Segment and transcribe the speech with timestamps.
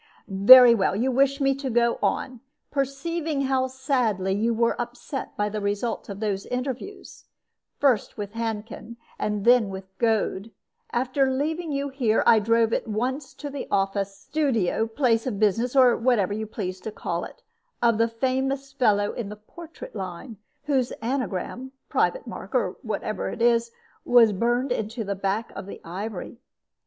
[0.27, 2.39] "Very well; you wish me to go on.
[2.71, 7.25] Perceiving how sadly you were upset by the result of those interviews,
[7.77, 10.49] first with Handkin, and then with Goad,
[10.91, 15.75] after leaving you here I drove at once to the office, studio, place of business,
[15.75, 17.43] or whatever you please to call it,
[17.79, 23.39] of the famous fellow in the portrait line, whose anagram, private mark, or whatever it
[23.39, 23.69] is,
[24.03, 26.39] was burned into the back of the ivory.